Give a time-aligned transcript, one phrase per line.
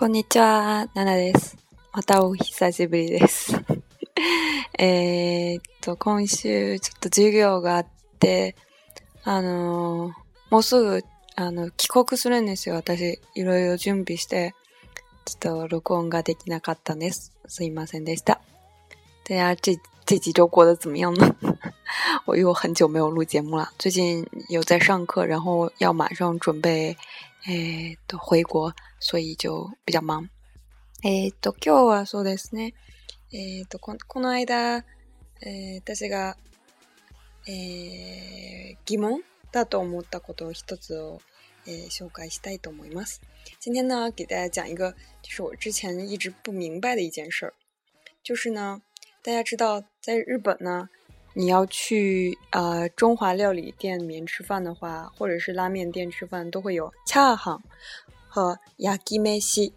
[0.00, 1.58] こんにちは、ナナです。
[1.92, 3.52] またお久しぶりです。
[4.78, 7.86] えっと、今週ちょっと授業があっ
[8.18, 8.56] て、
[9.24, 10.12] あのー、
[10.48, 11.04] もうすぐ、
[11.36, 12.76] あの、帰国するんですよ。
[12.76, 14.54] 私、いろいろ準備して、
[15.26, 17.34] ちょっと録音ができなかったんです。
[17.46, 18.40] すいませんでした。
[19.24, 21.36] 大家这这几周过得怎么样呢？
[22.24, 26.96] 我又很久没有录节目了，最近有在上课，然后要马上准备，
[27.44, 30.28] 哎，回国，所以就比较忙。
[31.02, 32.74] えっと今日はそうですね。
[33.32, 34.84] えっとこのこの間、
[35.76, 36.36] 私が
[37.46, 41.20] 疑問だと思ったことを一つを
[41.66, 43.20] 紹介したいと思います。
[43.58, 44.92] 今天呢，给大家讲一个，
[45.22, 47.54] 就是我之前一直不明白的一件事儿，
[48.22, 48.82] 就是呢，
[49.22, 50.88] 大家知道，在日本呢。
[51.33, 57.61] 你要去呃中华料理店里面吃饭的话，或者是拉面店吃饭，都会有恰行
[58.29, 59.73] 和ヤギメシ。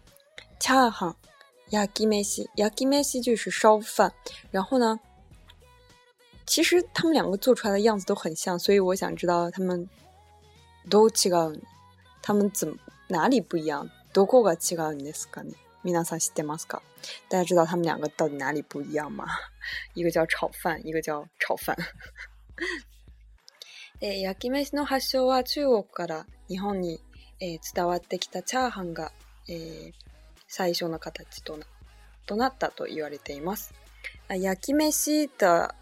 [0.59, 1.15] 恰行、
[1.71, 4.13] ヤギメシ、ヤギメシ就是烧饭。
[4.51, 4.99] 然后呢，
[6.45, 9.87] 其实他们两个做出来的样子都很像，所以我想知道他们
[10.89, 11.59] 都違う。
[12.21, 12.75] 他们怎么
[13.07, 13.89] 哪里不一样？
[14.13, 15.53] どこが違うんですかね？
[15.84, 16.80] 皆さん知ってますか？
[17.28, 19.26] 大家知道他们两个到底哪里不一样吗？
[19.94, 21.76] 一个叫炒饭，一个叫炒饭。
[24.00, 27.00] え焼き飯の発祥は中国から日本に、
[27.40, 29.12] え伝わってきたチャーハンが、
[29.48, 29.92] え
[30.48, 31.66] 最初の形とな
[32.26, 33.74] となったと言われています。
[34.28, 35.74] 焼き飯的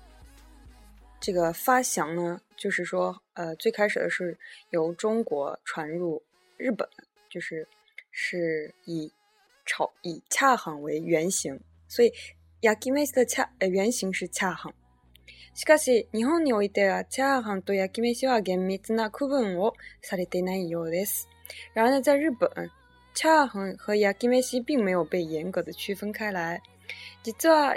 [1.21, 4.37] 这个发祥呢，就是说，呃，最开始的是
[4.71, 6.23] 由中国传入
[6.57, 6.89] 日本，
[7.31, 7.69] 就是
[8.11, 9.13] 是以
[9.65, 12.13] 炒以恰行为原型，所以
[12.61, 14.73] 焼き飯的恰呃原型是恰行。
[15.55, 21.29] しかし、日本においては、チャーハンと焼き飯は厳密な区分をされていないようです。
[21.75, 22.71] 然而呢，在日本，
[23.15, 26.63] チャーハン和焼き飯并没有被严格的区分开来。
[27.23, 27.77] 実は、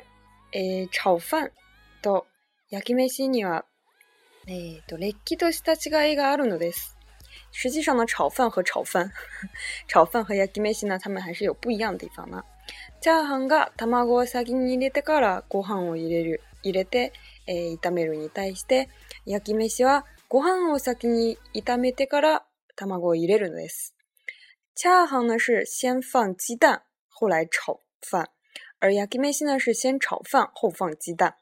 [0.53, 1.51] えー、炒飯
[2.01, 2.25] と
[2.69, 3.65] 焼き飯には、
[4.47, 6.94] えーと、れっきとした違いがあるのです。
[7.52, 9.10] 实际上呢，炒饭和炒饭，
[9.88, 12.44] 炒饭和焼き飯呢，它们还是有不一样的地方呢。
[13.00, 17.12] チャーハンが卵を先に入れてからご飯を入れる、入れて、
[17.46, 18.88] えー、炒めるに対して、
[19.26, 23.96] 焼き飯はご飯を先に炒めてから卵を入れるのです。
[24.76, 28.28] チャーハン呢是先放鸡蛋，后来炒饭，
[28.78, 31.34] 而焼き飯呢是先炒饭后放鸡蛋。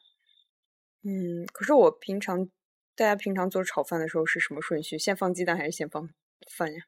[1.05, 2.49] 嗯，可是我平常。
[2.97, 4.99] 大家平常做炒饭的时候是什么顺序？
[4.99, 6.09] 先放鸡蛋还是先放
[6.49, 6.83] 饭呀？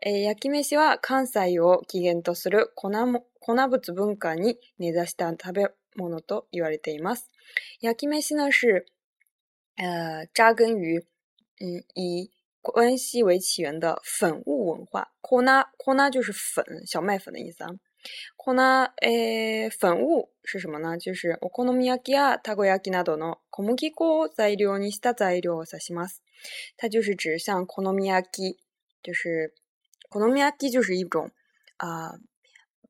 [0.00, 7.30] え焼き飯は関西を起源とする粉も粉物文化に根ざした食べ物と言われています。
[7.80, 8.86] 焼き飯呢是
[9.76, 11.06] 呃扎根于
[11.60, 15.12] 嗯以关西为起源的粉物文化。
[15.22, 15.44] 粉
[15.78, 17.70] 粉就是粉，小麦粉的意思啊。
[18.36, 18.54] 粉、
[19.02, 20.96] えー、粉物是什么呢？
[20.96, 26.22] 就是お好み焼きやたこ焼きなどの小麦粉を材料にした材料を指します。
[26.76, 28.56] 它就是指像好み焼き，
[29.02, 29.54] 就是
[30.08, 31.30] 好み焼き就是一种
[31.78, 32.12] 啊、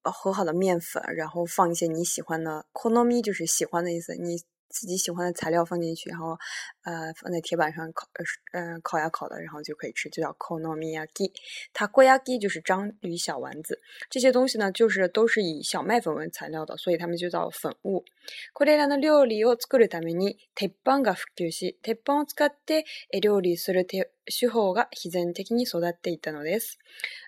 [0.03, 4.37] 呃、和好的面粉，然后放一些你喜欢的，好み就是喜欢的意思，你
[4.71, 6.37] 自己喜欢的材料放进去，然后
[6.83, 8.07] 呃放在铁板上烤，
[8.53, 18.05] 呃烤呀烤的，然后就可以吃，就叫 konomiyaki。takoyaki 就是章鱼小丸子，这些东西呢就是都是以小麦粉为材料的，所以它们就叫粉物。
[18.53, 22.85] これらの料理を作るために鉄板が普及し、鉄板を使って
[23.23, 26.77] 料理する手法が必然的に育っていたのです。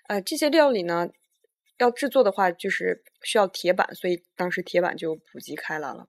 [0.07, 1.09] 呃，这些料理呢
[1.77, 6.07] 要制作的话，就是需要铁板，所以当时铁板就普及开来了。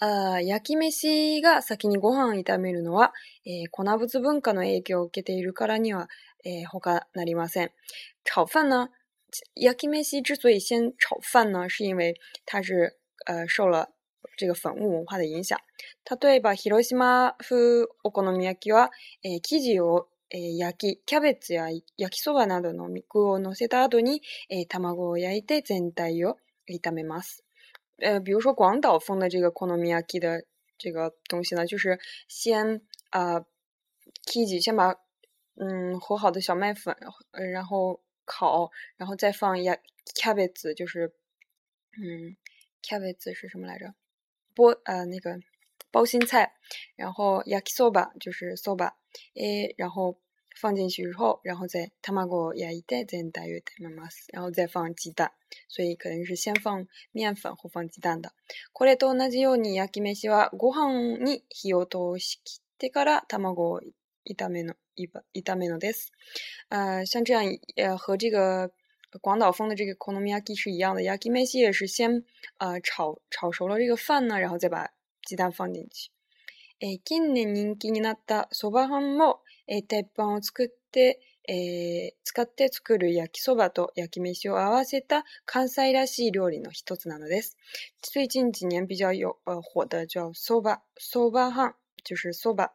[0.00, 3.12] あ焼き飯が先にご飯を炒めるのは、
[3.46, 6.08] えー、粉物文化の影響を受けているからには、
[6.44, 7.70] えー、他なりません。
[8.24, 8.88] 炒饭呢，
[9.54, 12.14] 焼き飯之所以先炒饭呢，是因为
[12.44, 13.90] 它是呃受了
[14.36, 15.58] 这个粉物文化的影响。
[16.20, 18.90] 例えば、広島風お好み焼きは、
[19.22, 21.68] えー、生地をえー、焼き、キャベツや
[21.98, 26.38] 焼きそばなどの肉を乗せた後に、えー、卵を焼いて全体を
[26.70, 27.44] 炒めます。
[27.98, 30.44] 呃，比如说广岛风的这个 konomiyaki 的
[30.78, 31.98] 这个东西呢，就是
[32.28, 32.80] 先
[33.10, 33.40] 啊
[34.26, 34.96] ，kiji 先把
[35.56, 36.96] 嗯和好的小麦粉，
[37.32, 39.76] 呃然后烤，然后再放呀
[40.14, 41.14] cabbage，就是
[41.98, 42.36] 嗯
[42.82, 43.94] cabbage 是什么来着？
[44.54, 45.38] 菠呃那个
[45.90, 46.52] 包心菜，
[46.96, 48.92] 然后 yakisoba 就是 soba，
[49.34, 50.21] 诶，然后。
[50.59, 54.25] 放进去之后，然后再卵焼いて全体を炒めます。
[54.33, 55.31] 然后再放鸡蛋，
[55.67, 58.33] 所以可能是先放面粉后放鸡蛋的。
[58.73, 63.81] これと同じように焼き飯はご飯に火を通し切ってから卵を
[64.25, 64.75] 炒めの
[65.35, 66.11] 炒めのです。
[66.69, 67.43] 呃，像这样
[67.75, 68.71] 呃和这个
[69.21, 72.25] 广岛风的这个 konomiyaki 是一样的，yakimeshi 也是先
[72.57, 74.89] 呃炒炒熟了这个饭呢，然后再把
[75.21, 76.09] 鸡蛋放进去。
[76.79, 79.41] え近年人気になったそば飯も、
[79.74, 87.56] え鉄板を作って、えー、使って作る焼きそばと焼き飯を合わせた関西らしい料理の一つなのです。
[88.02, 91.72] 最近几年比较有呃火的叫 soba soba 飯，
[92.04, 92.72] 就是 soba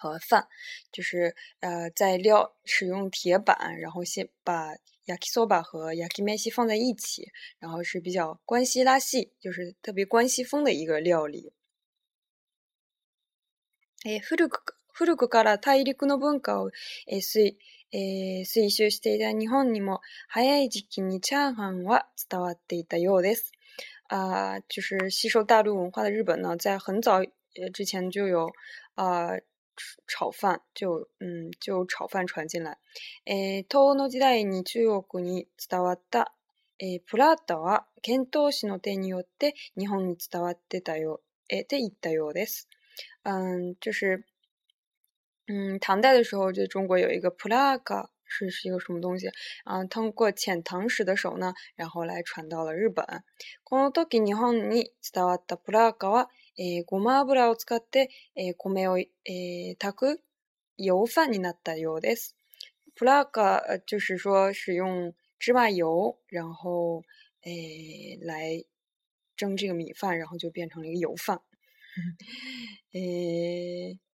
[0.00, 0.48] 和饭，
[0.90, 4.74] 就是呃在料使用铁板，然后先把
[5.04, 11.52] yakisoba 和 yakimeshi 放在一起，然后是比较关西拉系，就是特别关西风的一个料理。
[14.06, 16.70] え、古く、古くから大陸の文化を、
[17.08, 17.56] えー、推、
[17.92, 23.52] えー、推襲していた日本にも早い時期にチャーハンは伝わっていたようです。
[24.08, 27.24] 啊、呃，就是吸收大陆文化的日本呢，在很早
[27.72, 28.48] 之前就有
[28.94, 29.42] 啊、呃、
[30.06, 32.78] 炒饭，就嗯就炒饭传进来。
[33.24, 36.32] えー、東の時代に中国に伝わった、
[36.78, 42.68] えー、プラータは遣唐使の手によって日本に伝わってたよ、えー、って言ったようです。
[43.24, 44.24] 嗯，就是，
[45.47, 49.27] 嗯，唐代的时候，就中国有一个普拉嘎，是是一个什么东西
[49.63, 49.83] 啊？
[49.85, 53.23] 通过遣唐使的手呢，然后来传到了日本。
[53.63, 60.21] この時日本に伝わったプラガは、えごま油を使ってえ米をえ炊く
[60.77, 62.35] 油饭になったようです。
[62.95, 67.03] プラガ就是说使用芝麻油，然后
[67.41, 68.63] 诶来
[69.35, 71.41] 蒸这个米饭，然后就变成了一个油饭。
[72.91, 73.97] えー、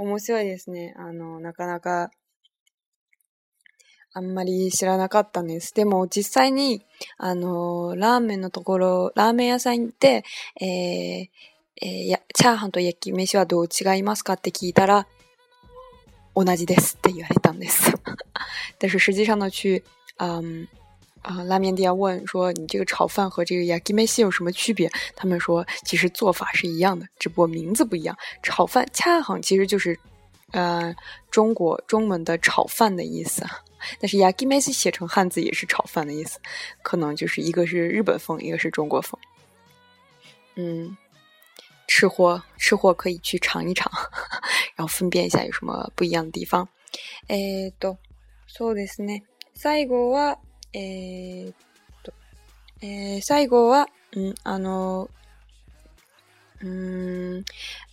[0.00, 0.94] 面白いですね。
[0.96, 2.10] あの、なかなか、
[4.12, 5.74] あんまり知らなかったんです。
[5.74, 6.84] でも実際に、
[7.16, 10.24] あの、ラーメンのところ、ラーメン屋さん行って、
[10.60, 11.28] えー、
[11.82, 15.06] えー、や、チャーハンと焼き飯はどう違いますかって聞いたら、
[16.34, 17.92] 同じですって言われたんです。
[18.78, 19.84] 但是实际上呢，去，
[20.18, 20.66] 嗯，
[21.21, 28.15] 啊，拉面店问说：“你这个炒饭和这个 yakimeshi 有什么区别？”他们说：“其实做法是一样的，只不过名字不一样。
[28.43, 29.97] 炒饭恰好其实就是，
[30.51, 30.95] 呃，
[31.31, 33.43] 中国中文的炒饭的意思。
[33.99, 36.39] 但是 yakimeshi 写成汉字也是炒饭的意思，
[36.83, 39.19] 可能就是一个是日本风，一个是中国风。
[40.53, 40.95] 嗯，
[41.87, 43.91] 吃货吃货可以去尝一尝，
[44.75, 46.67] 然后分辨一下有什么不一样的地方。
[47.27, 47.97] えっ と、
[48.47, 49.23] そうですね。
[49.55, 50.37] 最後は。
[50.72, 51.54] えー、っ
[52.02, 52.12] と、
[52.82, 55.08] えー、最後は、うん、あの、
[56.62, 57.44] うん、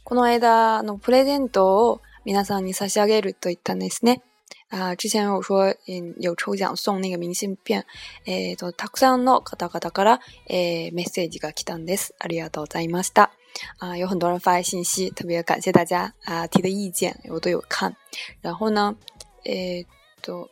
[0.04, 4.22] この間、の、プレゼントを皆さんに差し上げると言ったんですね。
[4.70, 7.86] 啊，之前有说，嗯，有抽奖送那个明信片，
[8.26, 12.14] えっ、と、たくさんの方々から、えー、メッセージが来たんです。
[12.20, 13.32] ありがとうございました。
[13.80, 17.96] 啊，有很多人发来信息，特别感谢大家啊提的意见，我都有看。
[18.42, 18.98] 然后呢，
[19.46, 19.86] えっ
[20.22, 20.50] と、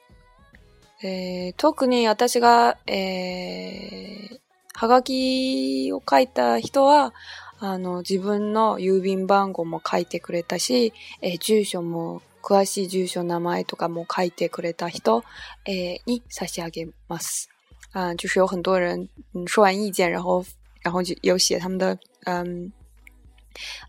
[1.07, 4.40] えー、特に私が、えー、
[4.74, 7.13] はがきを書いた人は、
[7.60, 15.24] あの、自分の郵便番号も書いてくれたし、えー、住所も、詳しい住所、名前とかも書いてくれた人、
[15.68, 17.50] えー、に差し上げます。
[17.94, 20.44] 啊，就是有很多人，嗯，说完意见，然后，
[20.81, 22.72] 然后就有写他们的，嗯，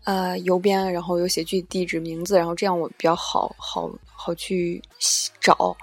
[0.05, 4.81] 呃，邮编，然后有写具地址、名字，然后这样我比较好好好去
[5.41, 5.75] 找。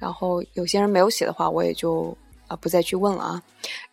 [0.00, 2.16] 然后有些人没有写的话，我也就
[2.48, 3.42] 啊不再去问了啊。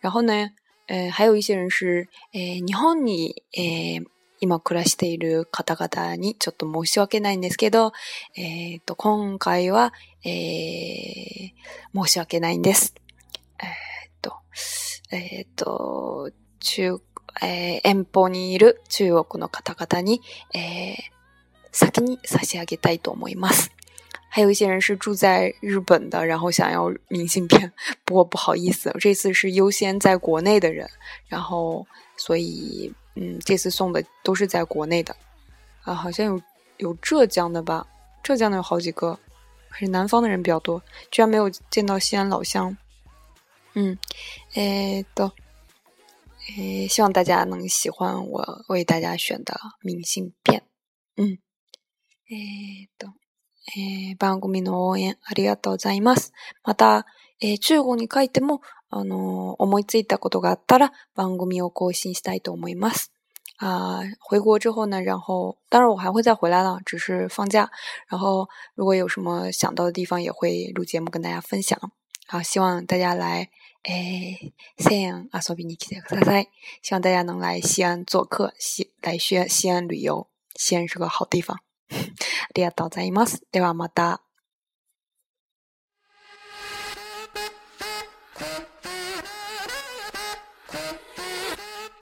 [0.00, 0.50] 然后呢，
[0.88, 4.02] 呃，还有一些人是，え日本にえ
[4.40, 7.92] 今暮らしている方々にちょっと申し訳ないんですけど、
[8.36, 9.92] えっ、と今回は、
[10.24, 12.94] えー、申し訳ないんです。
[13.60, 13.64] え
[14.08, 14.34] っ、と、
[15.10, 17.00] えっ、と中、
[17.42, 20.22] えー、遠方にいる中国の方々に、
[20.54, 20.94] えー、
[21.72, 23.72] 先に差し上げたいと思います。
[24.38, 27.72] 还有一些人是住在日本的，然后想要明信片，
[28.04, 30.88] 不过不好意思，这次是优先在国内的人，
[31.26, 31.84] 然后
[32.16, 35.16] 所以嗯，这次送的都是在国内的
[35.82, 36.40] 啊，好像有
[36.76, 37.84] 有浙江的吧，
[38.22, 39.18] 浙江的有好几个，
[39.68, 40.80] 还是南方的人比较多，
[41.10, 42.76] 居然没有见到西安老乡。
[43.74, 43.98] 嗯，
[44.54, 45.32] 诶，都
[46.56, 50.62] 诶，希望大家能喜欢我为大家选的明信片。
[51.16, 51.38] 嗯，
[52.30, 53.08] 诶，都。
[53.76, 56.32] えー、番組の応援ありがとうございます。
[56.64, 57.06] また、
[57.40, 63.12] えー、中国に書いても、あのー、思いついたことがあったら番組を更新したいと思います。
[63.60, 67.68] 啊，回国之后呢，然后当然我还会再回来了，只是放假。
[68.06, 71.76] 然后如果有什么想到的地方，也会录节目跟大家分享。
[72.28, 73.48] 好，希望大家来，
[73.82, 76.46] 诶，西安阿索比尼来てくだ
[76.82, 80.28] 希望大家能来西安做客，西来西安西安旅游。
[80.54, 81.58] 西安是个好地方。
[81.90, 81.94] あ
[82.54, 83.42] りがとうございます。
[83.52, 84.27] ではまた。